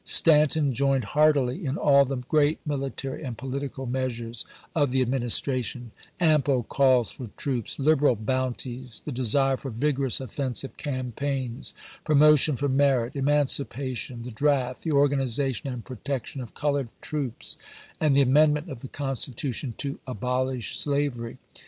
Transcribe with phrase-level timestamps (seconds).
[0.03, 5.91] Stanton joined heartily in all the great military and political meas ures of the Administration:
[6.19, 13.15] ample calls for troops, liberal bounties, the desire for vigorous, offensive campaigns, promotion for merit,
[13.15, 17.55] emancipation, the draft, the organization and protection of colored troops,
[17.99, 21.37] and the amendment of the Constitution to abolish slavery.